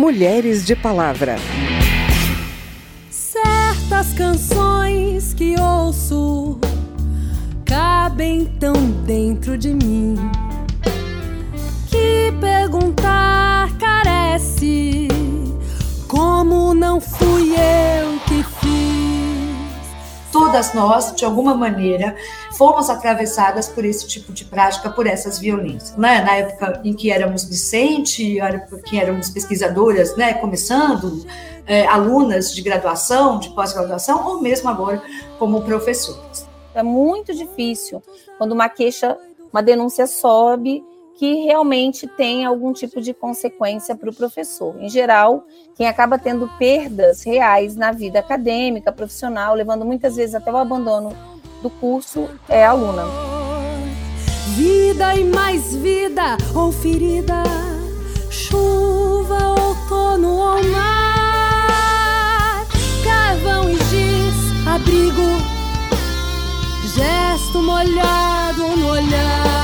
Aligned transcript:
Mulheres 0.00 0.64
de 0.64 0.74
Palavra. 0.74 1.36
Certas 3.10 4.14
canções 4.14 5.34
que 5.34 5.54
ouço 5.60 6.58
cabem 7.66 8.46
tão 8.58 8.72
dentro 9.04 9.58
de 9.58 9.74
mim 9.74 10.16
que 11.90 12.32
perguntar 12.40 13.76
carece 13.76 15.06
como 16.08 16.72
não 16.72 16.98
fui 16.98 17.52
eu 17.52 18.18
que 18.20 18.42
fiz. 18.58 19.90
Todas 20.32 20.72
nós, 20.72 21.14
de 21.14 21.26
alguma 21.26 21.54
maneira, 21.54 22.16
fomos 22.60 22.90
atravessadas 22.90 23.70
por 23.70 23.86
esse 23.86 24.06
tipo 24.06 24.34
de 24.34 24.44
prática, 24.44 24.90
por 24.90 25.06
essas 25.06 25.38
violências. 25.38 25.96
Né? 25.96 26.20
Na 26.20 26.36
época 26.36 26.82
em 26.84 26.92
que 26.92 27.10
éramos 27.10 27.48
discente, 27.48 28.38
que 28.84 29.00
éramos 29.00 29.30
pesquisadoras, 29.30 30.14
né, 30.14 30.34
começando, 30.34 31.24
é, 31.66 31.86
alunas 31.86 32.54
de 32.54 32.60
graduação, 32.60 33.38
de 33.38 33.48
pós-graduação, 33.54 34.26
ou 34.28 34.42
mesmo 34.42 34.68
agora 34.68 35.02
como 35.38 35.62
professoras. 35.62 36.46
É 36.74 36.82
muito 36.82 37.34
difícil 37.34 38.02
quando 38.36 38.52
uma 38.52 38.68
queixa, 38.68 39.16
uma 39.50 39.62
denúncia 39.62 40.06
sobe 40.06 40.84
que 41.14 41.46
realmente 41.46 42.06
tem 42.06 42.44
algum 42.44 42.74
tipo 42.74 43.00
de 43.00 43.14
consequência 43.14 43.96
para 43.96 44.10
o 44.10 44.14
professor. 44.14 44.76
Em 44.78 44.90
geral, 44.90 45.46
quem 45.74 45.88
acaba 45.88 46.18
tendo 46.18 46.46
perdas 46.58 47.22
reais 47.22 47.74
na 47.74 47.90
vida 47.90 48.18
acadêmica, 48.18 48.92
profissional, 48.92 49.54
levando 49.54 49.86
muitas 49.86 50.16
vezes 50.16 50.34
até 50.34 50.52
o 50.52 50.58
abandono 50.58 51.16
do 51.62 51.70
curso, 51.70 52.28
é 52.48 52.64
a 52.64 52.70
aluna. 52.70 53.04
Vida 54.56 55.14
e 55.14 55.24
mais 55.24 55.76
vida 55.76 56.36
ou 56.54 56.72
ferida, 56.72 57.42
chuva, 58.30 59.54
outono 59.60 60.28
ou 60.28 60.64
mar, 60.64 62.66
carvão 63.04 63.70
e 63.70 63.74
giz, 63.74 64.66
abrigo, 64.66 65.22
gesto 66.94 67.62
molhado 67.62 68.76
no 68.76 68.88
olhar. 68.88 69.60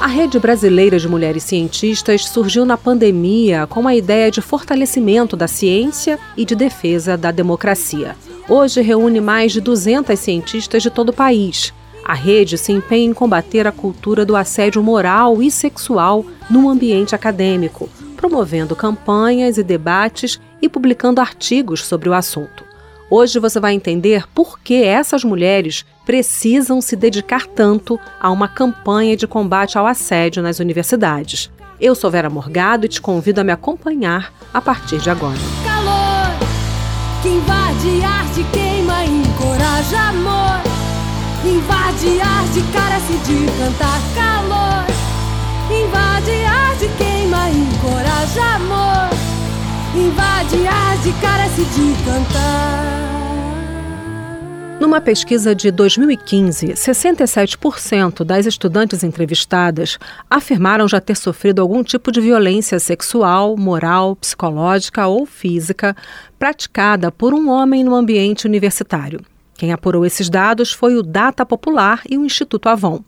A 0.00 0.08
Rede 0.08 0.38
Brasileira 0.38 1.00
de 1.00 1.08
Mulheres 1.08 1.42
Cientistas 1.42 2.28
surgiu 2.28 2.64
na 2.64 2.76
pandemia 2.76 3.66
com 3.66 3.88
a 3.88 3.96
ideia 3.96 4.30
de 4.30 4.40
fortalecimento 4.40 5.36
da 5.36 5.48
ciência 5.48 6.16
e 6.36 6.44
de 6.44 6.54
defesa 6.54 7.16
da 7.16 7.32
democracia. 7.32 8.14
Hoje 8.48 8.80
reúne 8.80 9.20
mais 9.20 9.52
de 9.52 9.60
200 9.60 10.18
cientistas 10.18 10.82
de 10.82 10.88
todo 10.88 11.08
o 11.08 11.12
país. 11.12 11.74
A 12.04 12.14
rede 12.14 12.56
se 12.56 12.70
empenha 12.70 13.06
em 13.06 13.12
combater 13.12 13.66
a 13.66 13.72
cultura 13.72 14.24
do 14.24 14.36
assédio 14.36 14.80
moral 14.82 15.42
e 15.42 15.50
sexual 15.50 16.24
no 16.48 16.68
ambiente 16.68 17.12
acadêmico, 17.12 17.88
promovendo 18.16 18.76
campanhas 18.76 19.58
e 19.58 19.64
debates 19.64 20.40
e 20.62 20.68
publicando 20.68 21.20
artigos 21.20 21.84
sobre 21.84 22.08
o 22.08 22.14
assunto. 22.14 22.64
Hoje 23.10 23.40
você 23.40 23.58
vai 23.58 23.74
entender 23.74 24.24
por 24.32 24.60
que 24.60 24.84
essas 24.84 25.24
mulheres 25.24 25.84
precisam 26.04 26.80
se 26.80 26.94
dedicar 26.94 27.46
tanto 27.48 27.98
a 28.20 28.30
uma 28.30 28.46
campanha 28.46 29.16
de 29.16 29.26
combate 29.26 29.76
ao 29.76 29.86
assédio 29.86 30.40
nas 30.40 30.60
universidades. 30.60 31.50
Eu 31.80 31.96
sou 31.96 32.10
Vera 32.12 32.30
Morgado 32.30 32.86
e 32.86 32.88
te 32.88 33.00
convido 33.00 33.40
a 33.40 33.44
me 33.44 33.52
acompanhar 33.52 34.32
a 34.54 34.60
partir 34.60 34.98
de 34.98 35.10
agora. 35.10 35.65
Que 37.22 37.28
invade, 37.28 38.04
arde, 38.04 38.44
queima, 38.52 39.04
encoraja 39.04 40.08
amor. 40.10 40.60
Invade, 41.44 42.20
arde, 42.20 42.62
carece 42.72 43.14
de 43.24 43.46
cantar 43.58 44.00
calor. 44.14 44.84
Invade, 45.70 46.44
arde, 46.44 46.88
queima, 46.98 47.50
encoraja 47.50 48.56
amor. 48.56 49.10
Invade, 49.94 50.66
arde, 50.68 51.12
carece 51.20 51.64
de 51.64 51.94
cantar. 52.04 53.05
Numa 54.78 55.00
pesquisa 55.00 55.54
de 55.54 55.70
2015, 55.70 56.74
67% 56.74 58.22
das 58.22 58.44
estudantes 58.44 59.02
entrevistadas 59.02 59.98
afirmaram 60.28 60.86
já 60.86 61.00
ter 61.00 61.16
sofrido 61.16 61.62
algum 61.62 61.82
tipo 61.82 62.12
de 62.12 62.20
violência 62.20 62.78
sexual, 62.78 63.56
moral, 63.56 64.14
psicológica 64.16 65.06
ou 65.06 65.24
física 65.24 65.96
praticada 66.38 67.10
por 67.10 67.32
um 67.32 67.48
homem 67.48 67.82
no 67.82 67.94
ambiente 67.94 68.46
universitário. 68.46 69.20
Quem 69.56 69.72
apurou 69.72 70.04
esses 70.04 70.28
dados 70.28 70.72
foi 70.72 70.94
o 70.94 71.02
Data 71.02 71.46
Popular 71.46 72.02
e 72.08 72.18
o 72.18 72.24
Instituto 72.24 72.68
Avon. 72.68 73.02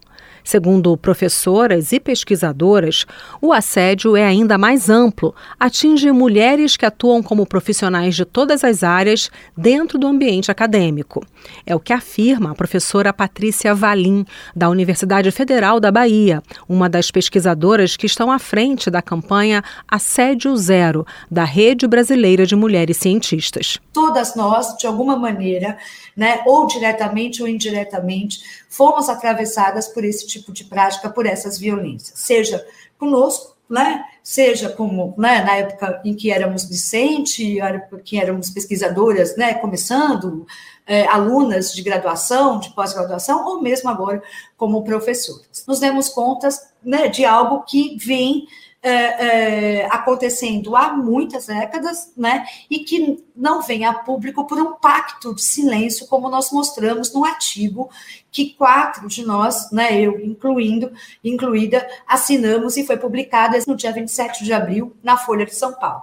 Segundo 0.48 0.96
professoras 0.96 1.92
e 1.92 2.00
pesquisadoras, 2.00 3.04
o 3.38 3.52
assédio 3.52 4.16
é 4.16 4.24
ainda 4.24 4.56
mais 4.56 4.88
amplo, 4.88 5.34
atinge 5.60 6.10
mulheres 6.10 6.74
que 6.74 6.86
atuam 6.86 7.22
como 7.22 7.44
profissionais 7.44 8.16
de 8.16 8.24
todas 8.24 8.64
as 8.64 8.82
áreas 8.82 9.30
dentro 9.54 9.98
do 9.98 10.06
ambiente 10.06 10.50
acadêmico. 10.50 11.22
É 11.66 11.76
o 11.76 11.78
que 11.78 11.92
afirma 11.92 12.52
a 12.52 12.54
professora 12.54 13.12
Patrícia 13.12 13.74
Valim, 13.74 14.24
da 14.56 14.70
Universidade 14.70 15.30
Federal 15.30 15.78
da 15.78 15.92
Bahia, 15.92 16.42
uma 16.66 16.88
das 16.88 17.10
pesquisadoras 17.10 17.94
que 17.94 18.06
estão 18.06 18.32
à 18.32 18.38
frente 18.38 18.90
da 18.90 19.02
campanha 19.02 19.62
Assédio 19.86 20.56
Zero, 20.56 21.06
da 21.30 21.44
Rede 21.44 21.86
Brasileira 21.86 22.46
de 22.46 22.56
Mulheres 22.56 22.96
Cientistas. 22.96 23.78
Todas 23.92 24.34
nós, 24.34 24.78
de 24.78 24.86
alguma 24.86 25.14
maneira, 25.14 25.76
né, 26.16 26.40
ou 26.46 26.66
diretamente 26.66 27.42
ou 27.42 27.48
indiretamente, 27.48 28.40
fomos 28.68 29.08
atravessadas 29.10 29.88
por 29.88 30.04
esse 30.04 30.26
tipo 30.26 30.37
de 30.52 30.64
prática, 30.64 31.10
por 31.10 31.26
essas 31.26 31.58
violências, 31.58 32.18
seja 32.18 32.64
conosco, 32.98 33.56
né, 33.68 34.02
seja 34.22 34.70
como 34.70 35.14
né, 35.18 35.42
na 35.42 35.56
época 35.56 36.00
em 36.04 36.14
que 36.14 36.30
éramos 36.30 36.66
discente, 36.66 37.58
que 38.04 38.18
éramos 38.18 38.50
pesquisadoras, 38.50 39.36
né, 39.36 39.54
começando, 39.54 40.46
é, 40.86 41.06
alunas 41.06 41.72
de 41.74 41.82
graduação, 41.82 42.58
de 42.58 42.74
pós-graduação, 42.74 43.44
ou 43.44 43.60
mesmo 43.60 43.90
agora 43.90 44.22
como 44.56 44.82
professoras. 44.82 45.64
Nos 45.66 45.80
demos 45.80 46.08
conta 46.08 46.48
né, 46.82 47.08
de 47.08 47.26
algo 47.26 47.62
que 47.64 47.96
vem 47.98 48.46
é, 48.82 48.90
é, 48.90 49.86
acontecendo 49.86 50.76
há 50.76 50.92
muitas 50.92 51.46
décadas, 51.46 52.12
né, 52.16 52.44
e 52.70 52.80
que 52.80 53.24
não 53.34 53.60
vem 53.60 53.84
a 53.84 53.92
público 53.92 54.46
por 54.46 54.58
um 54.58 54.74
pacto 54.74 55.34
de 55.34 55.42
silêncio, 55.42 56.06
como 56.06 56.28
nós 56.28 56.52
mostramos 56.52 57.12
no 57.12 57.24
artigo 57.24 57.90
que 58.30 58.54
quatro 58.54 59.08
de 59.08 59.26
nós, 59.26 59.70
né, 59.72 60.00
eu 60.00 60.20
incluindo, 60.20 60.92
incluída, 61.24 61.86
assinamos 62.06 62.76
e 62.76 62.84
foi 62.84 62.96
publicada 62.96 63.58
no 63.66 63.76
dia 63.76 63.92
27 63.92 64.44
de 64.44 64.52
abril 64.52 64.96
na 65.02 65.16
Folha 65.16 65.44
de 65.44 65.54
São 65.54 65.72
Paulo. 65.72 66.02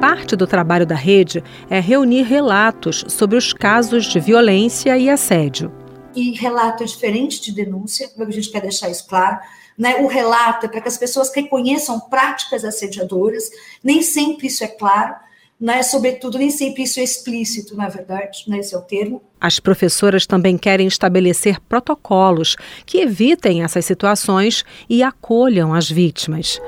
Parte 0.00 0.34
do 0.34 0.46
trabalho 0.46 0.86
da 0.86 0.94
rede 0.94 1.44
é 1.70 1.80
reunir 1.80 2.22
relatos 2.22 3.04
sobre 3.08 3.36
os 3.36 3.52
casos 3.52 4.06
de 4.06 4.18
violência 4.18 4.96
e 4.96 5.10
assédio. 5.10 5.72
E 6.14 6.32
relato 6.32 6.82
é 6.82 6.86
diferente 6.86 7.40
de 7.40 7.52
denúncia, 7.52 8.10
a 8.18 8.30
gente 8.30 8.50
quer 8.50 8.62
deixar 8.62 8.88
isso 8.88 9.06
claro 9.06 9.38
né, 9.78 9.96
o 10.00 10.06
relato 10.08 10.66
é 10.66 10.68
para 10.68 10.80
que 10.80 10.88
as 10.88 10.98
pessoas 10.98 11.32
reconheçam 11.32 12.00
práticas 12.00 12.64
assediadoras, 12.64 13.48
nem 13.82 14.02
sempre 14.02 14.48
isso 14.48 14.64
é 14.64 14.66
claro, 14.66 15.14
né, 15.60 15.82
sobretudo 15.82 16.38
nem 16.38 16.50
sempre 16.50 16.82
isso 16.82 16.98
é 16.98 17.02
explícito, 17.04 17.76
na 17.76 17.88
verdade, 17.88 18.44
né, 18.48 18.58
esse 18.58 18.74
é 18.74 18.78
o 18.78 18.82
termo. 18.82 19.22
As 19.40 19.60
professoras 19.60 20.26
também 20.26 20.58
querem 20.58 20.86
estabelecer 20.86 21.60
protocolos 21.60 22.56
que 22.84 22.98
evitem 22.98 23.62
essas 23.62 23.84
situações 23.84 24.64
e 24.88 25.02
acolham 25.02 25.72
as 25.72 25.88
vítimas. 25.88 26.60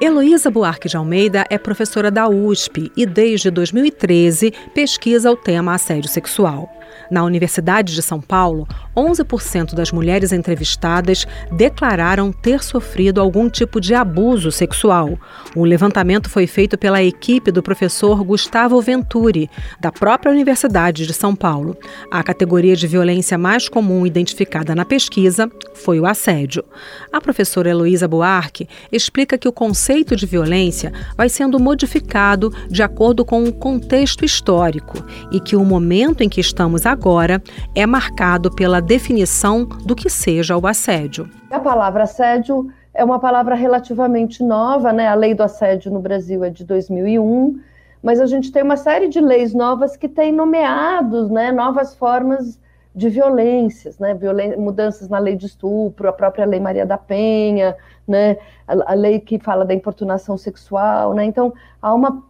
Heloísa 0.00 0.50
Buarque 0.50 0.88
de 0.88 0.96
Almeida 0.96 1.46
é 1.48 1.56
professora 1.56 2.10
da 2.10 2.28
USP 2.28 2.92
e, 2.94 3.06
desde 3.06 3.50
2013, 3.50 4.52
pesquisa 4.74 5.30
o 5.30 5.36
tema 5.36 5.74
assédio 5.74 6.10
sexual. 6.10 6.68
Na 7.10 7.24
Universidade 7.24 7.94
de 7.94 8.02
São 8.02 8.20
Paulo, 8.20 8.66
11% 8.96 9.74
das 9.74 9.92
mulheres 9.92 10.32
entrevistadas 10.32 11.26
declararam 11.52 12.32
ter 12.32 12.62
sofrido 12.62 13.20
algum 13.20 13.48
tipo 13.48 13.80
de 13.80 13.94
abuso 13.94 14.50
sexual. 14.50 15.18
O 15.54 15.64
levantamento 15.64 16.30
foi 16.30 16.46
feito 16.46 16.78
pela 16.78 17.02
equipe 17.02 17.50
do 17.50 17.62
professor 17.62 18.22
Gustavo 18.24 18.80
Venturi, 18.80 19.50
da 19.80 19.90
própria 19.90 20.32
Universidade 20.32 21.06
de 21.06 21.12
São 21.12 21.34
Paulo. 21.34 21.76
A 22.10 22.22
categoria 22.22 22.76
de 22.76 22.86
violência 22.86 23.36
mais 23.36 23.68
comum 23.68 24.06
identificada 24.06 24.74
na 24.74 24.84
pesquisa 24.84 25.50
foi 25.74 26.00
o 26.00 26.06
assédio. 26.06 26.64
A 27.12 27.20
professora 27.20 27.70
Heloísa 27.70 28.08
Buarque 28.08 28.68
explica 28.90 29.36
que 29.36 29.48
o 29.48 29.52
conceito 29.52 30.16
de 30.16 30.26
violência 30.26 30.92
vai 31.16 31.28
sendo 31.28 31.58
modificado 31.58 32.52
de 32.68 32.82
acordo 32.82 33.24
com 33.24 33.44
o 33.44 33.52
contexto 33.52 34.24
histórico 34.24 35.04
e 35.32 35.40
que 35.40 35.56
o 35.56 35.64
momento 35.64 36.22
em 36.22 36.28
que 36.28 36.40
estamos 36.40 36.83
agora 36.86 37.42
é 37.74 37.86
marcado 37.86 38.50
pela 38.50 38.80
definição 38.80 39.64
do 39.64 39.94
que 39.94 40.08
seja 40.08 40.56
o 40.56 40.66
assédio. 40.66 41.28
A 41.50 41.60
palavra 41.60 42.04
assédio 42.04 42.68
é 42.92 43.04
uma 43.04 43.18
palavra 43.18 43.54
relativamente 43.54 44.42
nova, 44.42 44.92
né? 44.92 45.08
A 45.08 45.14
lei 45.14 45.34
do 45.34 45.42
assédio 45.42 45.90
no 45.90 46.00
Brasil 46.00 46.44
é 46.44 46.50
de 46.50 46.64
2001, 46.64 47.58
mas 48.02 48.20
a 48.20 48.26
gente 48.26 48.52
tem 48.52 48.62
uma 48.62 48.76
série 48.76 49.08
de 49.08 49.20
leis 49.20 49.52
novas 49.52 49.96
que 49.96 50.08
têm 50.08 50.32
nomeados, 50.32 51.30
né, 51.30 51.50
novas 51.50 51.94
formas 51.94 52.58
de 52.94 53.08
violências, 53.08 53.98
né? 53.98 54.14
Violen 54.14 54.56
mudanças 54.56 55.08
na 55.08 55.18
lei 55.18 55.34
de 55.34 55.46
estupro, 55.46 56.08
a 56.08 56.12
própria 56.12 56.44
lei 56.44 56.60
Maria 56.60 56.86
da 56.86 56.96
Penha, 56.96 57.76
né? 58.06 58.36
A, 58.68 58.92
a 58.92 58.94
lei 58.94 59.18
que 59.18 59.38
fala 59.38 59.64
da 59.64 59.74
importunação 59.74 60.38
sexual, 60.38 61.12
né? 61.12 61.24
Então 61.24 61.52
há 61.82 61.92
uma 61.92 62.22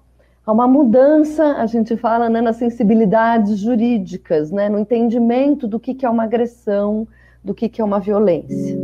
há 0.46 0.52
uma 0.52 0.69
mudança, 0.69 1.56
a 1.56 1.67
gente 1.67 1.96
fala, 1.96 2.29
né, 2.29 2.41
nas 2.41 2.56
sensibilidades 2.56 3.58
jurídicas, 3.58 4.50
né, 4.50 4.69
no 4.69 4.79
entendimento 4.79 5.67
do 5.67 5.81
que, 5.81 5.94
que 5.94 6.05
é 6.05 6.11
uma 6.11 6.25
agressão, 6.25 7.06
do 7.43 7.55
que, 7.55 7.69
que 7.69 7.81
é 7.81 7.85
uma 7.85 8.00
violência. 8.00 8.79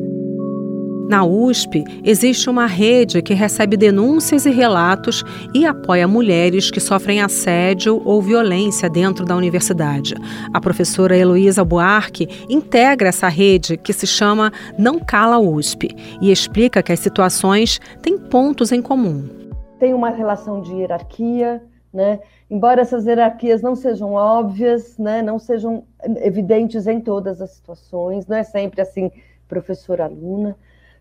Na 1.09 1.25
USP, 1.25 1.83
existe 2.05 2.49
uma 2.49 2.67
rede 2.67 3.21
que 3.21 3.35
recebe 3.35 3.77
denúncias 3.77 4.47
e 4.47 4.51
relatos 4.51 5.25
e 5.53 5.67
apoia 5.67 6.07
mulheres 6.07 6.71
que 6.71 6.79
sofrem 6.79 7.21
assédio 7.21 8.01
ou 8.05 8.23
violência 8.23 8.89
dentro 8.89 9.25
da 9.25 9.35
universidade. 9.35 10.15
A 10.55 10.61
professora 10.61 11.17
Heloísa 11.17 11.65
Buarque 11.65 12.29
integra 12.49 13.09
essa 13.09 13.27
rede 13.27 13.77
que 13.77 13.93
se 13.93 14.07
chama 14.07 14.53
Não 14.79 15.01
Cala 15.01 15.41
USP 15.41 15.89
e 16.23 16.31
explica 16.31 16.81
que 16.81 16.93
as 16.93 17.01
situações 17.01 17.81
têm 18.01 18.17
pontos 18.17 18.71
em 18.71 18.81
comum. 18.81 19.40
Tem 19.81 19.95
uma 19.95 20.11
relação 20.11 20.61
de 20.61 20.75
hierarquia, 20.75 21.63
né? 21.93 22.21
Embora 22.49 22.83
essas 22.83 23.07
hierarquias 23.07 23.63
não 23.63 23.75
sejam 23.75 24.13
óbvias, 24.13 24.99
né, 24.99 25.23
não 25.23 25.39
sejam 25.39 25.85
evidentes 26.23 26.87
em 26.87 27.01
todas 27.01 27.41
as 27.41 27.53
situações, 27.53 28.27
não 28.27 28.37
é 28.37 28.43
sempre 28.43 28.83
assim 28.83 29.11
professor-aluna. 29.49 30.57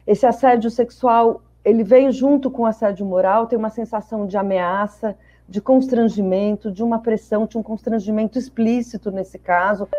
Esse 0.08 0.26
assédio 0.26 0.72
sexual, 0.72 1.44
ele 1.64 1.84
vem 1.84 2.10
junto 2.10 2.50
com 2.50 2.64
o 2.64 2.66
assédio 2.66 3.06
moral, 3.06 3.48
tem 3.48 3.60
uma 3.60 3.70
sensação 3.70 4.26
de 4.26 4.38
ameaça, 4.38 5.16
de 5.48 5.60
constrangimento, 5.60 6.72
de 6.72 6.82
uma 6.82 7.00
pressão, 7.00 7.46
de 7.46 7.58
um 7.58 7.64
constrangimento 7.64 8.40
explícito 8.40 9.12
nesse 9.12 9.38
caso. 9.38 9.90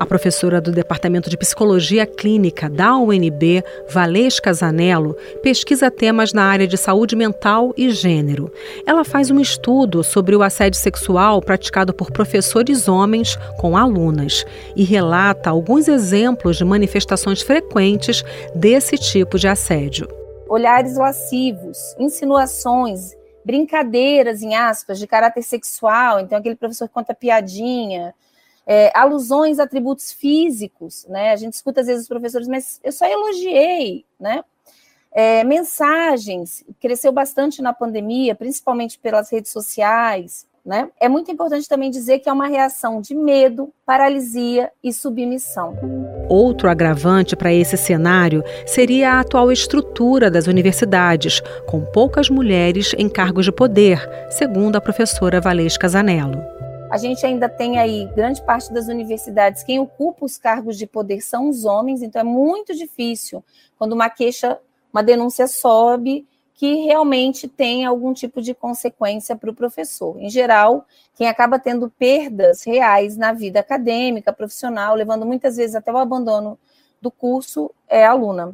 A 0.00 0.06
professora 0.06 0.62
do 0.62 0.72
Departamento 0.72 1.28
de 1.28 1.36
Psicologia 1.36 2.06
Clínica 2.06 2.70
da 2.70 2.96
UNB, 2.96 3.62
Valesca 3.90 4.50
Zanello, 4.50 5.14
pesquisa 5.42 5.90
temas 5.90 6.32
na 6.32 6.44
área 6.44 6.66
de 6.66 6.78
saúde 6.78 7.14
mental 7.14 7.74
e 7.76 7.90
gênero. 7.90 8.50
Ela 8.86 9.04
faz 9.04 9.30
um 9.30 9.38
estudo 9.38 10.02
sobre 10.02 10.34
o 10.34 10.42
assédio 10.42 10.80
sexual 10.80 11.42
praticado 11.42 11.92
por 11.92 12.10
professores 12.10 12.88
homens 12.88 13.36
com 13.58 13.76
alunas 13.76 14.42
e 14.74 14.84
relata 14.84 15.50
alguns 15.50 15.86
exemplos 15.86 16.56
de 16.56 16.64
manifestações 16.64 17.42
frequentes 17.42 18.24
desse 18.54 18.96
tipo 18.96 19.38
de 19.38 19.48
assédio. 19.48 20.08
Olhares 20.48 20.96
lascivos, 20.96 21.94
insinuações, 21.98 23.14
brincadeiras, 23.44 24.40
em 24.40 24.54
aspas, 24.54 24.98
de 24.98 25.06
caráter 25.06 25.42
sexual. 25.42 26.20
Então, 26.20 26.38
aquele 26.38 26.56
professor 26.56 26.88
conta 26.88 27.14
piadinha 27.14 28.14
é, 28.66 28.90
alusões 28.94 29.58
a 29.58 29.64
atributos 29.64 30.12
físicos, 30.12 31.06
né? 31.08 31.32
A 31.32 31.36
gente 31.36 31.54
escuta 31.54 31.80
às 31.80 31.86
vezes 31.86 32.02
os 32.02 32.08
professores, 32.08 32.48
mas 32.48 32.80
eu 32.82 32.92
só 32.92 33.06
elogiei, 33.06 34.04
né? 34.18 34.44
É, 35.12 35.42
mensagens, 35.42 36.64
cresceu 36.80 37.10
bastante 37.10 37.60
na 37.60 37.72
pandemia, 37.72 38.34
principalmente 38.34 38.98
pelas 38.98 39.30
redes 39.30 39.50
sociais, 39.50 40.46
né? 40.64 40.88
É 41.00 41.08
muito 41.08 41.30
importante 41.30 41.68
também 41.68 41.90
dizer 41.90 42.18
que 42.18 42.28
é 42.28 42.32
uma 42.32 42.46
reação 42.46 43.00
de 43.00 43.14
medo, 43.14 43.72
paralisia 43.84 44.70
e 44.84 44.92
submissão. 44.92 45.74
Outro 46.28 46.68
agravante 46.68 47.34
para 47.34 47.52
esse 47.52 47.76
cenário 47.76 48.44
seria 48.66 49.14
a 49.14 49.20
atual 49.20 49.50
estrutura 49.50 50.30
das 50.30 50.46
universidades, 50.46 51.40
com 51.66 51.84
poucas 51.84 52.28
mulheres 52.28 52.94
em 52.96 53.08
cargos 53.08 53.46
de 53.46 53.52
poder, 53.52 54.08
segundo 54.30 54.76
a 54.76 54.80
professora 54.80 55.40
Valesca 55.40 55.88
Zanello. 55.88 56.40
A 56.90 56.98
gente 56.98 57.24
ainda 57.24 57.48
tem 57.48 57.78
aí 57.78 58.06
grande 58.16 58.42
parte 58.42 58.72
das 58.72 58.88
universidades, 58.88 59.62
quem 59.62 59.78
ocupa 59.78 60.24
os 60.24 60.36
cargos 60.36 60.76
de 60.76 60.88
poder 60.88 61.20
são 61.20 61.48
os 61.48 61.64
homens, 61.64 62.02
então 62.02 62.20
é 62.20 62.24
muito 62.24 62.74
difícil 62.74 63.44
quando 63.78 63.92
uma 63.92 64.10
queixa, 64.10 64.58
uma 64.92 65.02
denúncia 65.02 65.46
sobe, 65.46 66.26
que 66.52 66.84
realmente 66.84 67.46
tem 67.46 67.86
algum 67.86 68.12
tipo 68.12 68.42
de 68.42 68.52
consequência 68.52 69.36
para 69.36 69.48
o 69.48 69.54
professor. 69.54 70.20
Em 70.20 70.28
geral, 70.28 70.84
quem 71.14 71.28
acaba 71.28 71.58
tendo 71.60 71.88
perdas 71.88 72.64
reais 72.64 73.16
na 73.16 73.32
vida 73.32 73.60
acadêmica, 73.60 74.32
profissional, 74.32 74.94
levando 74.94 75.24
muitas 75.24 75.56
vezes 75.56 75.76
até 75.76 75.92
o 75.92 75.96
abandono 75.96 76.58
do 77.00 77.10
curso, 77.10 77.70
é 77.88 78.04
a 78.04 78.10
aluna. 78.10 78.50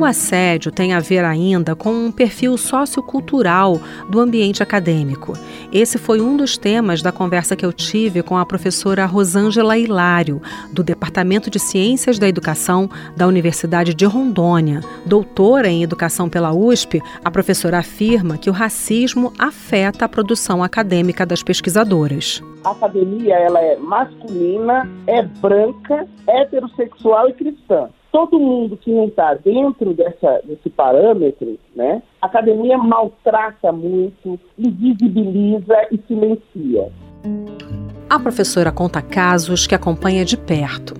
O 0.00 0.04
assédio 0.06 0.72
tem 0.72 0.94
a 0.94 0.98
ver 0.98 1.26
ainda 1.26 1.76
com 1.76 1.92
um 1.92 2.10
perfil 2.10 2.56
sociocultural 2.56 3.78
do 4.08 4.18
ambiente 4.18 4.62
acadêmico. 4.62 5.34
Esse 5.70 5.98
foi 5.98 6.22
um 6.22 6.38
dos 6.38 6.56
temas 6.56 7.02
da 7.02 7.12
conversa 7.12 7.54
que 7.54 7.66
eu 7.66 7.70
tive 7.70 8.22
com 8.22 8.38
a 8.38 8.46
professora 8.46 9.04
Rosângela 9.04 9.76
Hilário, 9.76 10.40
do 10.72 10.82
Departamento 10.82 11.50
de 11.50 11.58
Ciências 11.58 12.18
da 12.18 12.26
Educação 12.26 12.88
da 13.14 13.26
Universidade 13.26 13.92
de 13.92 14.06
Rondônia. 14.06 14.80
Doutora 15.04 15.68
em 15.68 15.82
Educação 15.82 16.30
pela 16.30 16.50
USP, 16.50 17.02
a 17.22 17.30
professora 17.30 17.80
afirma 17.80 18.38
que 18.38 18.48
o 18.48 18.54
racismo 18.54 19.34
afeta 19.38 20.06
a 20.06 20.08
produção 20.08 20.64
acadêmica 20.64 21.26
das 21.26 21.42
pesquisadoras. 21.42 22.42
A 22.64 22.70
academia 22.70 23.34
ela 23.34 23.60
é 23.60 23.76
masculina, 23.76 24.88
é 25.06 25.20
branca, 25.20 26.08
heterossexual 26.26 27.28
e 27.28 27.34
cristã 27.34 27.90
todo 28.12 28.38
mundo 28.38 28.76
que 28.76 28.90
não 28.92 29.06
está 29.06 29.34
dentro 29.34 29.94
dessa, 29.94 30.40
desse 30.44 30.68
parâmetro, 30.70 31.58
né, 31.74 32.02
a 32.20 32.26
academia 32.26 32.76
maltrata 32.76 33.72
muito, 33.72 34.38
invisibiliza 34.58 35.76
e 35.90 35.98
silencia. 36.06 36.90
A 38.08 38.18
professora 38.18 38.72
conta 38.72 39.00
casos 39.00 39.66
que 39.66 39.74
acompanha 39.74 40.24
de 40.24 40.36
perto. 40.36 40.94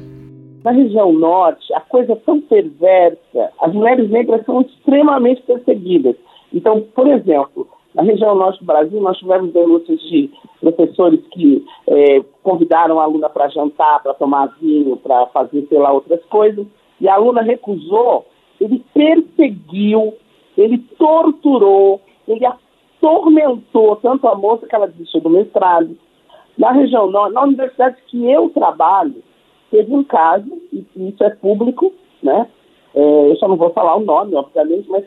Na 0.62 0.70
região 0.70 1.12
norte, 1.12 1.72
a 1.74 1.80
coisa 1.80 2.12
é 2.12 2.16
tão 2.16 2.40
perversa, 2.40 3.50
as 3.60 3.72
mulheres 3.72 4.10
negras 4.10 4.44
são 4.44 4.60
extremamente 4.60 5.42
perseguidas. 5.42 6.14
Então, 6.52 6.82
por 6.94 7.08
exemplo, 7.08 7.66
na 7.94 8.02
região 8.02 8.34
norte 8.34 8.60
do 8.60 8.66
Brasil, 8.66 9.00
nós 9.00 9.16
tivemos 9.18 9.52
denúncias 9.52 9.98
de 10.02 10.30
professores 10.60 11.20
que 11.32 11.64
é, 11.88 12.22
convidaram 12.42 13.00
a 13.00 13.04
aluna 13.04 13.28
para 13.28 13.48
jantar, 13.48 14.02
para 14.02 14.14
tomar 14.14 14.54
vinho, 14.60 14.96
para 14.98 15.26
fazer, 15.28 15.66
sei 15.68 15.78
lá, 15.78 15.92
outras 15.92 16.22
coisas 16.26 16.66
e 17.00 17.08
a 17.08 17.14
aluna 17.14 17.43
recusou, 17.43 18.26
ele 18.61 18.85
perseguiu, 18.93 20.14
ele 20.56 20.79
torturou, 20.99 22.00
ele 22.29 22.44
atormentou 22.44 23.97
tanto 23.97 24.29
a 24.29 24.35
moça 24.35 24.67
que 24.67 24.75
ela 24.75 24.88
desistiu 24.88 25.20
do 25.20 25.31
mestrado. 25.31 25.97
Na 26.58 26.73
região 26.73 27.11
norte, 27.11 27.32
na 27.32 27.43
universidade 27.43 27.96
que 28.06 28.31
eu 28.31 28.51
trabalho, 28.51 29.22
teve 29.70 29.94
um 29.94 30.05
caso, 30.05 30.51
e 30.72 30.84
isso 30.96 31.24
é 31.24 31.31
público, 31.31 31.93
né? 32.22 32.46
É, 32.94 33.31
eu 33.31 33.36
só 33.36 33.48
não 33.48 33.56
vou 33.56 33.70
falar 33.70 33.96
o 33.96 34.05
nome, 34.05 34.34
obviamente, 34.34 34.89
mas 34.91 35.05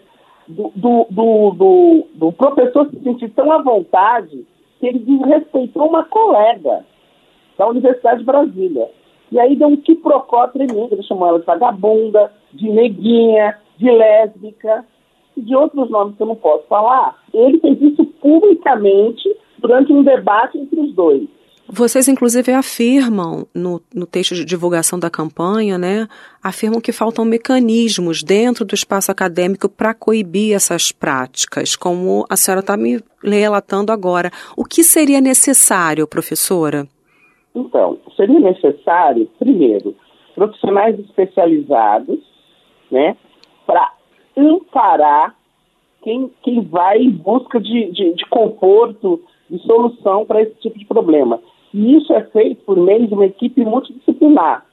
do, 0.48 0.72
do, 0.76 1.06
do, 1.12 2.08
do 2.16 2.32
professor 2.32 2.90
se 2.90 3.00
sentir 3.04 3.30
tão 3.30 3.52
à 3.52 3.62
vontade 3.62 4.46
que 4.80 4.88
ele 4.88 5.00
desrespeitou 5.00 5.88
uma 5.88 6.04
colega 6.06 6.86
da 7.58 7.68
Universidade 7.68 8.20
de 8.20 8.26
Brasília. 8.26 8.90
E 9.34 9.40
aí 9.40 9.56
deu 9.56 9.68
um 9.68 9.78
quiprocó 9.78 10.48
tremendo, 10.48 10.90
ele 10.92 11.02
chamou 11.02 11.28
ela 11.28 11.40
de 11.40 11.46
vagabunda, 11.46 12.32
de 12.54 12.70
neguinha, 12.70 13.58
de 13.80 13.90
lésbica 13.90 14.86
e 15.36 15.42
de 15.42 15.56
outros 15.56 15.90
nomes 15.90 16.16
que 16.16 16.22
eu 16.22 16.28
não 16.28 16.36
posso 16.36 16.68
falar. 16.68 17.18
Ele 17.34 17.60
fez 17.60 17.82
isso 17.82 18.06
publicamente 18.22 19.28
durante 19.58 19.92
um 19.92 20.04
debate 20.04 20.60
entre 20.60 20.80
os 20.80 20.94
dois. 20.94 21.28
Vocês, 21.68 22.08
inclusive, 22.08 22.52
afirmam 22.52 23.48
no, 23.56 23.82
no 23.92 24.06
texto 24.06 24.36
de 24.36 24.46
divulgação 24.46 25.00
da 25.00 25.10
campanha, 25.10 25.80
né? 25.80 26.08
Afirmam 26.44 26.80
que 26.80 26.92
faltam 26.92 27.26
mecanismos 27.26 28.22
dentro 28.22 28.64
do 28.64 28.76
espaço 28.76 29.12
acadêmico 29.12 29.68
para 29.68 29.96
coibir 29.96 30.54
essas 30.56 30.92
práticas, 30.92 31.76
como 31.76 32.24
a 32.30 32.36
senhora 32.36 32.60
está 32.60 32.78
me 32.78 33.02
relatando 33.24 33.92
agora. 33.92 34.30
O 34.56 34.64
que 34.64 34.84
seria 34.84 35.20
necessário, 35.20 36.06
professora? 36.06 36.88
Então, 37.56 37.98
seria 38.16 38.40
necessário, 38.40 39.30
primeiro, 39.38 39.96
profissionais 40.34 41.00
especializados, 41.00 42.20
né, 42.90 43.16
para 43.66 43.94
amparar 44.36 45.36
quem, 46.02 46.32
quem 46.42 46.62
vai 46.62 46.98
em 46.98 47.12
busca 47.12 47.60
de, 47.60 47.92
de, 47.92 48.14
de 48.14 48.26
conforto, 48.26 49.22
de 49.50 49.60
solução 49.60 50.26
para 50.26 50.42
esse 50.42 50.56
tipo 50.56 50.78
de 50.78 50.86
problema. 50.86 51.40
E 51.74 51.96
isso 51.96 52.14
é 52.14 52.24
feito 52.26 52.64
por 52.66 52.78
meio 52.78 53.08
de 53.08 53.14
uma 53.14 53.26
equipe 53.26 53.64
multidisciplinar. 53.64 54.66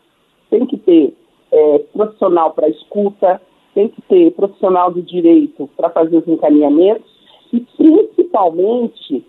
Tem 0.50 0.66
que 0.66 0.76
ter 0.76 1.14
é, 1.52 1.78
profissional 1.92 2.52
para 2.52 2.68
escuta, 2.68 3.40
tem 3.74 3.88
que 3.88 4.02
ter 4.02 4.32
profissional 4.32 4.90
do 4.90 5.02
direito 5.02 5.68
para 5.76 5.90
fazer 5.90 6.16
os 6.16 6.28
encaminhamentos 6.28 7.08
e, 7.52 7.60
principalmente, 7.60 9.24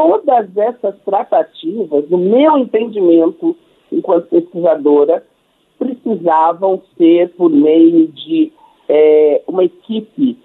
todas 0.00 0.56
essas 0.56 0.98
tratativas, 1.04 2.08
no 2.08 2.16
meu 2.16 2.56
entendimento, 2.56 3.54
enquanto 3.92 4.28
pesquisadora, 4.28 5.26
precisavam 5.78 6.82
ser 6.96 7.30
por 7.34 7.50
meio 7.50 8.08
de 8.08 8.50
é, 8.88 9.42
uma 9.46 9.64
equipe 9.64 10.38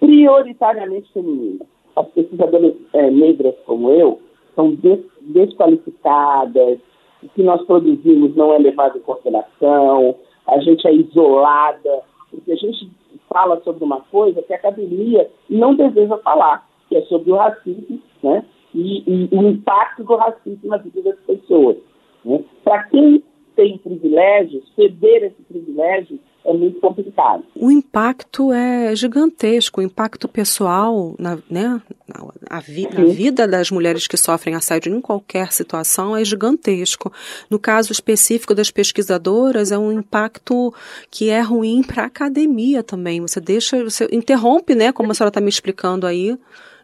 prioritariamente 0.00 1.12
feminina. 1.12 1.64
as 1.94 2.06
pesquisadoras 2.08 2.74
é, 2.94 3.10
negras 3.10 3.54
como 3.66 3.90
eu 3.90 4.20
são 4.56 4.74
des 4.74 5.00
desqualificadas, 5.20 6.78
o 7.22 7.28
que 7.28 7.42
nós 7.42 7.62
produzimos 7.66 8.34
não 8.34 8.52
é 8.52 8.58
levado 8.58 8.98
em 8.98 9.02
consideração, 9.02 10.16
a 10.46 10.58
gente 10.60 10.86
é 10.86 10.92
isolada, 10.92 12.02
porque 12.30 12.50
a 12.50 12.56
gente 12.56 12.90
fala 13.28 13.60
sobre 13.62 13.84
uma 13.84 14.00
coisa 14.00 14.42
que 14.42 14.52
a 14.52 14.56
academia 14.56 15.30
não 15.48 15.74
deseja 15.74 16.16
falar, 16.18 16.66
que 16.88 16.96
é 16.96 17.02
sobre 17.02 17.30
o 17.30 17.36
racismo, 17.36 18.00
né? 18.22 18.44
E, 18.74 19.02
e 19.06 19.28
o 19.32 19.48
impacto 19.48 20.04
do 20.04 20.16
racismo 20.16 20.68
na 20.68 20.78
vida 20.78 21.02
das 21.02 21.18
pessoas. 21.20 21.76
Né? 22.24 22.42
Para 22.64 22.84
quem 22.84 23.22
tem 23.54 23.78
privilégios, 23.78 24.64
ceder 24.74 25.24
esse 25.24 25.42
privilégio 25.42 26.18
é 26.44 26.52
muito 26.52 26.80
complicado. 26.80 27.44
O 27.54 27.70
impacto 27.70 28.52
é 28.52 28.94
gigantesco, 28.96 29.80
o 29.80 29.84
impacto 29.84 30.26
pessoal 30.26 31.14
na, 31.18 31.38
né, 31.48 31.80
na, 32.08 32.60
vi, 32.60 32.88
na 32.92 33.04
vida 33.04 33.46
das 33.46 33.70
mulheres 33.70 34.08
que 34.08 34.16
sofrem 34.16 34.54
assédio 34.54 34.94
em 34.94 35.00
qualquer 35.00 35.52
situação 35.52 36.16
é 36.16 36.24
gigantesco. 36.24 37.12
No 37.48 37.58
caso 37.58 37.92
específico 37.92 38.54
das 38.54 38.70
pesquisadoras, 38.70 39.70
é 39.70 39.78
um 39.78 39.92
impacto 39.92 40.74
que 41.10 41.30
é 41.30 41.40
ruim 41.40 41.82
para 41.82 42.04
a 42.04 42.06
academia 42.06 42.82
também. 42.82 43.20
Você 43.20 43.40
deixa, 43.40 43.84
você 43.84 44.08
interrompe, 44.10 44.74
né, 44.74 44.90
como 44.92 45.12
a 45.12 45.14
senhora 45.14 45.28
está 45.28 45.40
me 45.40 45.48
explicando 45.48 46.06
aí, 46.06 46.36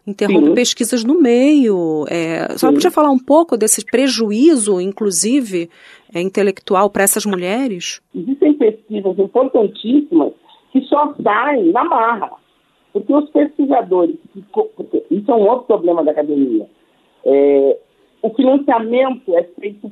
interrompe 0.08 0.48
Sim. 0.48 0.54
pesquisas 0.54 1.04
no 1.04 1.20
meio. 1.20 2.04
É, 2.08 2.46
a 2.52 2.58
senhora 2.58 2.76
podia 2.76 2.90
falar 2.90 3.10
um 3.10 3.18
pouco 3.18 3.56
desse 3.56 3.84
prejuízo, 3.84 4.80
inclusive, 4.80 5.68
é, 6.14 6.20
intelectual 6.20 6.90
para 6.90 7.02
essas 7.02 7.26
mulheres? 7.26 8.00
Existem 8.14 8.54
pesquisas 8.54 9.18
importantíssimas 9.18 10.32
que 10.72 10.80
só 10.82 11.14
saem 11.22 11.72
na 11.72 11.84
marra. 11.84 12.30
Porque 12.92 13.12
os 13.12 13.28
pesquisadores, 13.30 14.16
isso 15.10 15.30
é 15.30 15.34
um 15.34 15.46
outro 15.46 15.66
problema 15.66 16.02
da 16.02 16.10
academia, 16.10 16.66
é, 17.24 17.78
o 18.22 18.30
financiamento 18.30 19.36
é 19.36 19.42
feito 19.60 19.90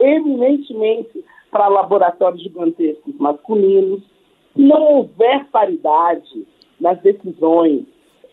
eminentemente 0.00 1.24
para 1.50 1.68
laboratórios 1.68 2.42
gigantescos 2.42 3.14
masculinos. 3.18 4.02
Se 4.54 4.62
não 4.62 4.82
houver 4.82 5.46
paridade 5.50 6.46
nas 6.80 7.00
decisões, 7.02 7.84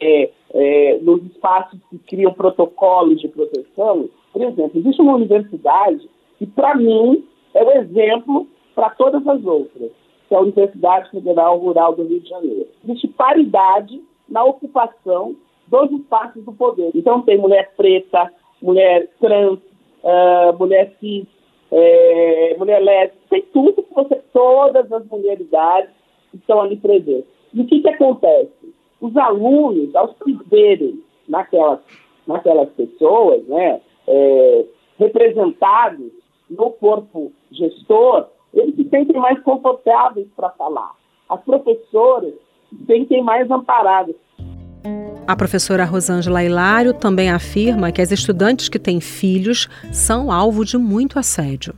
é, 0.02 0.30
é, 0.54 1.00
nos 1.02 1.24
espaços 1.26 1.80
que 1.90 1.98
criam 2.00 2.34
protocolos 2.34 3.20
de 3.20 3.28
proteção, 3.28 4.10
por 4.32 4.42
exemplo, 4.42 4.80
existe 4.80 5.02
uma 5.02 5.16
universidade 5.16 6.10
que, 6.38 6.46
para 6.46 6.76
mim, 6.76 7.26
é 7.54 7.64
o 7.64 7.72
exemplo 7.72 8.48
para 8.74 8.90
todas 8.92 9.26
as 9.28 9.46
outras, 9.46 9.92
que 10.28 10.36
é 10.36 10.38
a 10.38 10.42
Universidade 10.42 11.10
Federal 11.10 11.58
Rural 11.58 11.96
do 11.96 12.04
Rio 12.04 12.20
de 12.20 12.30
Janeiro. 12.30 12.68
Existe 12.84 13.08
paridade 13.08 14.02
na 14.28 14.44
ocupação 14.44 15.36
dos 15.68 15.92
espaços 15.92 16.44
do 16.44 16.52
poder. 16.52 16.92
Então, 16.94 17.22
tem 17.22 17.38
mulher 17.38 17.72
preta, 17.78 18.32
mulher 18.62 19.10
trans, 19.20 19.60
uh, 20.04 20.58
mulher 20.60 20.94
cis, 21.00 21.26
é, 21.72 22.56
mulher 22.58 22.80
lésbica, 22.80 23.22
tem 23.30 23.42
tudo 23.54 23.84
que 23.84 23.94
você, 23.94 24.16
todas 24.32 24.92
as 24.92 25.06
mulheridades 25.08 25.90
estão 26.34 26.62
ali 26.62 26.78
presentes. 26.78 27.26
E 27.54 27.62
o 27.62 27.66
que, 27.66 27.82
que 27.82 27.90
acontece? 27.90 28.75
Os 29.02 29.16
alunos, 29.18 29.94
ao 29.96 30.10
se 30.10 30.34
verem 30.48 31.04
naquelas, 31.28 31.80
naquelas 32.28 32.70
pessoas, 32.72 33.46
né, 33.48 33.82
é, 34.08 34.66
representados 34.98 36.12
no 36.50 36.72
corpo 36.72 37.32
gestor, 37.52 38.28
eles 38.54 38.76
se 38.76 38.88
sentem 38.90 39.20
mais 39.20 39.42
confortáveis 39.42 40.28
para 40.36 40.50
falar. 40.52 40.92
As 41.30 41.42
professoras 41.42 42.34
se 42.70 42.86
sentem 42.86 43.22
mais 43.22 43.50
amparadas. 43.50 44.16
A 45.28 45.36
professora 45.36 45.84
Rosângela 45.86 46.44
Hilário 46.44 46.94
também 46.94 47.32
afirma 47.32 47.92
que 47.92 48.02
as 48.02 48.12
estudantes 48.12 48.70
que 48.70 48.78
têm 48.78 49.02
filhos 49.02 49.68
são 49.92 50.32
alvo 50.32 50.64
de 50.64 50.78
muito 50.78 51.18
assédio. 51.18 51.74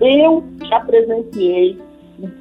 Eu 0.00 0.44
já 0.68 0.80
presenciei 0.80 1.78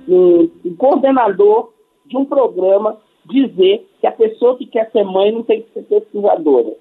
um, 0.10 0.50
um 0.66 0.76
coordenador 0.76 1.72
de 2.06 2.18
um 2.18 2.26
programa 2.26 2.98
dizer 3.32 3.88
que 4.00 4.08
a 4.08 4.12
pessoa 4.12 4.58
que 4.58 4.66
quer 4.66 4.92
ser 4.92 5.04
mãe 5.04 5.32
não 5.32 5.44
tem 5.44 5.62
que 5.62 5.74
ser 5.74 5.84
pesquisadora. 5.84 6.76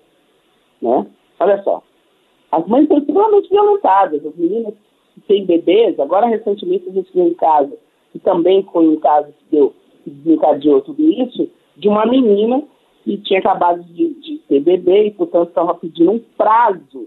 Né? 0.83 1.07
Olha 1.39 1.63
só, 1.63 1.83
as 2.53 2.67
mães 2.67 2.89
são 2.89 2.99
extremamente 2.99 3.49
violentadas. 3.49 4.25
As 4.25 4.35
meninas 4.37 4.75
que 5.15 5.21
têm 5.23 5.45
bebês, 5.45 5.99
agora 5.99 6.27
recentemente 6.27 6.89
a 6.89 6.93
gente 6.93 7.13
viu 7.13 7.25
um 7.25 7.35
caso, 7.35 7.73
que 8.13 8.19
também 8.19 8.63
foi 8.73 8.89
um 8.89 8.99
caso 8.99 9.29
que, 9.29 9.57
deu, 9.57 9.75
que 10.05 10.11
desencadeou 10.11 10.81
tudo 10.83 11.03
isso, 11.03 11.49
de 11.77 11.89
uma 11.89 12.05
menina 12.07 12.63
que 13.05 13.17
tinha 13.19 13.41
acabado 13.41 13.83
de, 13.85 14.15
de 14.15 14.39
ter 14.49 14.61
bebê 14.61 15.07
e, 15.07 15.11
portanto, 15.13 15.49
estava 15.49 15.75
pedindo 15.75 16.13
um 16.13 16.21
prazo 16.37 17.07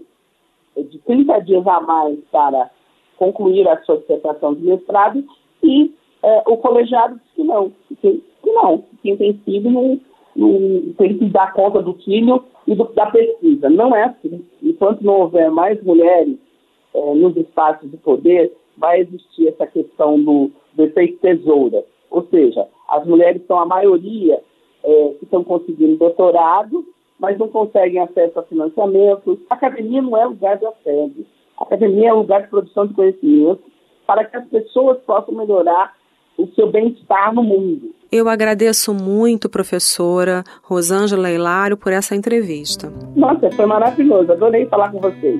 de 0.76 0.98
30 0.98 1.38
dias 1.40 1.66
a 1.66 1.80
mais 1.80 2.18
para 2.32 2.70
concluir 3.16 3.68
a 3.68 3.80
sua 3.84 3.98
dissertação 3.98 4.54
de 4.54 4.62
mestrado 4.62 5.24
e 5.62 5.94
é, 6.22 6.42
o 6.46 6.56
colegiado 6.56 7.14
disse 7.14 7.34
que 7.36 7.44
não, 7.44 7.72
que 8.00 8.24
não, 8.54 8.78
que 8.78 8.96
quem 9.02 9.16
tem 9.16 9.34
filho 9.44 9.70
não, 9.70 10.00
não, 10.36 10.92
tem 10.96 11.18
que 11.18 11.26
dar 11.26 11.52
conta 11.52 11.82
do 11.82 11.94
filho 11.94 12.44
e 12.66 12.74
do, 12.74 12.84
da 12.94 13.06
pesquisa. 13.06 13.68
Não 13.68 13.94
é 13.94 14.04
assim. 14.04 14.44
Enquanto 14.62 15.02
não 15.02 15.20
houver 15.20 15.50
mais 15.50 15.82
mulheres 15.82 16.36
é, 16.94 17.14
nos 17.14 17.36
espaços 17.36 17.90
de 17.90 17.96
poder, 17.98 18.52
vai 18.76 19.00
existir 19.00 19.48
essa 19.48 19.66
questão 19.66 20.22
do, 20.22 20.50
do 20.74 20.82
efeito 20.84 21.18
tesoura. 21.18 21.84
Ou 22.10 22.26
seja, 22.28 22.66
as 22.88 23.06
mulheres 23.06 23.42
são 23.46 23.58
a 23.58 23.66
maioria 23.66 24.40
é, 24.82 25.08
que 25.18 25.24
estão 25.24 25.42
conseguindo 25.42 25.96
doutorado, 25.96 26.84
mas 27.18 27.38
não 27.38 27.48
conseguem 27.48 28.00
acesso 28.00 28.38
a 28.38 28.42
financiamento. 28.44 29.40
A 29.50 29.54
academia 29.54 30.02
não 30.02 30.16
é 30.16 30.24
lugar 30.24 30.58
de 30.58 30.66
assédio. 30.66 31.26
A 31.58 31.64
academia 31.64 32.10
é 32.10 32.12
lugar 32.12 32.42
de 32.42 32.48
produção 32.48 32.86
de 32.86 32.94
conhecimento 32.94 33.62
para 34.06 34.24
que 34.24 34.36
as 34.36 34.46
pessoas 34.48 34.98
possam 35.00 35.34
melhorar 35.34 35.94
o 36.38 36.46
seu 36.54 36.70
bem-estar 36.70 37.34
no 37.34 37.42
mundo. 37.42 37.94
Eu 38.10 38.28
agradeço 38.28 38.94
muito, 38.94 39.48
professora 39.48 40.44
Rosângela 40.62 41.30
Hilário, 41.30 41.76
por 41.76 41.92
essa 41.92 42.14
entrevista. 42.14 42.92
Nossa, 43.16 43.50
foi 43.50 43.66
maravilhoso. 43.66 44.30
Adorei 44.30 44.66
falar 44.66 44.92
com 44.92 45.00
vocês. 45.00 45.38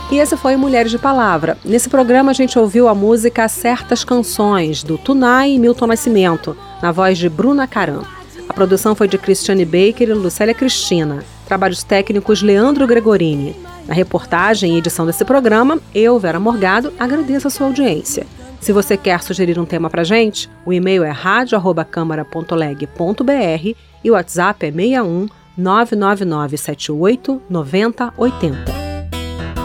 E 0.10 0.18
esse 0.18 0.38
foi 0.38 0.56
Mulheres 0.56 0.90
de 0.90 0.98
Palavra. 0.98 1.58
Nesse 1.64 1.90
programa 1.90 2.32
a 2.32 2.34
gente 2.34 2.58
ouviu 2.58 2.88
a 2.88 2.96
música 2.96 3.48
Certas 3.48 4.04
Canções, 4.04 4.82
do 4.82 4.98
Tunai 4.98 5.52
e 5.52 5.60
Milton 5.60 5.86
Nascimento, 5.88 6.58
na 6.82 6.92
voz 6.92 7.20
de 7.20 7.30
Bruna 7.30 7.68
Caram. 7.68 8.04
A 8.50 8.54
produção 8.54 8.96
foi 8.96 9.08
de 9.08 9.18
Cristiane 9.18 9.66
Baker 9.66 10.10
e 10.10 10.14
Lucélia 10.14 10.54
Cristina. 10.54 11.24
Trabalhos 11.46 11.84
técnicos 11.84 12.42
Leandro 12.42 12.88
Gregorini. 12.88 13.56
Na 13.86 13.94
reportagem 13.94 14.74
e 14.74 14.78
edição 14.78 15.06
desse 15.06 15.24
programa, 15.24 15.80
eu, 15.94 16.18
Vera 16.18 16.40
Morgado, 16.40 16.92
agradeço 16.98 17.48
a 17.48 17.52
sua 17.52 17.68
audiência. 17.68 18.26
Se 18.60 18.74
você 18.74 18.98
quer 18.98 19.22
sugerir 19.22 19.60
um 19.60 19.66
tema 19.66 19.90
para 19.90 20.04
gente, 20.04 20.50
o 20.66 20.74
e-mail 20.74 21.04
é 21.04 21.12
rádio.câmara.leg.br 21.12 23.78
e 24.08 24.10
o 24.10 24.14
WhatsApp 24.14 24.66
é 24.66 24.72
61 24.72 25.28
99978 25.58 27.42
9080. 27.50 28.78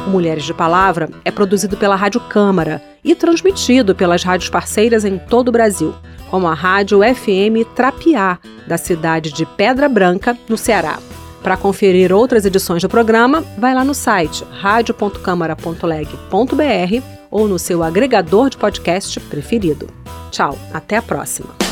Mulheres 0.08 0.44
de 0.44 0.52
Palavra 0.52 1.08
é 1.24 1.30
produzido 1.30 1.76
pela 1.76 1.94
Rádio 1.94 2.20
Câmara 2.20 2.82
e 3.04 3.14
transmitido 3.14 3.94
pelas 3.94 4.24
rádios 4.24 4.50
parceiras 4.50 5.04
em 5.04 5.16
todo 5.16 5.46
o 5.48 5.52
Brasil, 5.52 5.94
como 6.28 6.48
a 6.48 6.54
Rádio 6.54 7.00
FM 7.02 7.64
Trapiá, 7.76 8.38
da 8.66 8.76
cidade 8.76 9.32
de 9.32 9.46
Pedra 9.46 9.88
Branca, 9.88 10.36
no 10.48 10.58
Ceará. 10.58 10.98
Para 11.40 11.56
conferir 11.56 12.12
outras 12.12 12.44
edições 12.44 12.82
do 12.82 12.88
programa, 12.88 13.44
vai 13.58 13.72
lá 13.74 13.84
no 13.84 13.94
site 13.94 14.44
radio.câmara.leg.br 14.50 17.06
ou 17.30 17.46
no 17.46 17.58
seu 17.58 17.82
agregador 17.82 18.50
de 18.50 18.56
podcast 18.56 19.20
preferido. 19.20 19.88
Tchau, 20.30 20.58
até 20.72 20.96
a 20.96 21.02
próxima. 21.02 21.71